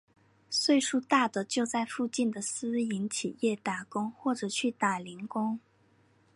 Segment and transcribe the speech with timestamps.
[0.49, 5.59] 岁数大的就在附近的私营企业打工或者去打零工。